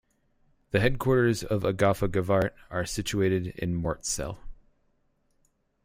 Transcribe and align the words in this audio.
The 0.71 0.79
headquarters 0.79 1.43
of 1.43 1.61
Agfa-Gevaert 1.61 2.53
are 2.71 2.87
situated 2.87 3.49
in 3.59 3.75
Mortsel. 3.79 4.39